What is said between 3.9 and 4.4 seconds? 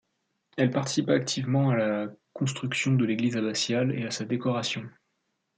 et à sa